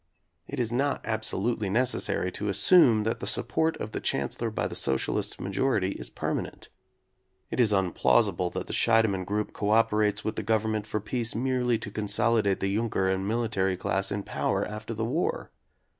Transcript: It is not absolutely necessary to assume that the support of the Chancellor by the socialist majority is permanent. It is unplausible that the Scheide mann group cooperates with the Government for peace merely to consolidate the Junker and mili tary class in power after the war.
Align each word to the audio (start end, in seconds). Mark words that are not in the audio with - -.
It 0.47 0.59
is 0.59 0.73
not 0.73 1.01
absolutely 1.05 1.69
necessary 1.69 2.31
to 2.31 2.49
assume 2.49 3.03
that 3.03 3.19
the 3.19 3.27
support 3.27 3.77
of 3.77 3.91
the 3.91 3.99
Chancellor 3.99 4.49
by 4.49 4.65
the 4.65 4.73
socialist 4.73 5.39
majority 5.39 5.89
is 5.91 6.09
permanent. 6.09 6.69
It 7.51 7.59
is 7.59 7.71
unplausible 7.71 8.49
that 8.53 8.65
the 8.65 8.73
Scheide 8.73 9.07
mann 9.07 9.23
group 9.25 9.53
cooperates 9.53 10.25
with 10.25 10.37
the 10.37 10.41
Government 10.41 10.87
for 10.87 10.99
peace 10.99 11.35
merely 11.35 11.77
to 11.77 11.91
consolidate 11.91 12.61
the 12.61 12.75
Junker 12.75 13.07
and 13.07 13.29
mili 13.29 13.51
tary 13.51 13.77
class 13.77 14.11
in 14.11 14.23
power 14.23 14.65
after 14.65 14.95
the 14.95 15.05
war. 15.05 15.51